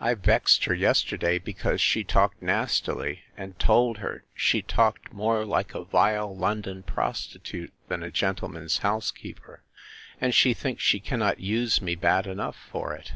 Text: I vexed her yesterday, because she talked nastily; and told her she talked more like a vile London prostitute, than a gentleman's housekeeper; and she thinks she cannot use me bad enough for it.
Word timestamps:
I 0.00 0.14
vexed 0.14 0.64
her 0.64 0.74
yesterday, 0.74 1.38
because 1.38 1.80
she 1.80 2.02
talked 2.02 2.42
nastily; 2.42 3.20
and 3.36 3.56
told 3.60 3.98
her 3.98 4.24
she 4.34 4.60
talked 4.60 5.12
more 5.12 5.44
like 5.46 5.72
a 5.72 5.84
vile 5.84 6.36
London 6.36 6.82
prostitute, 6.82 7.72
than 7.86 8.02
a 8.02 8.10
gentleman's 8.10 8.78
housekeeper; 8.78 9.62
and 10.20 10.34
she 10.34 10.52
thinks 10.52 10.82
she 10.82 10.98
cannot 10.98 11.38
use 11.38 11.80
me 11.80 11.94
bad 11.94 12.26
enough 12.26 12.56
for 12.72 12.92
it. 12.92 13.12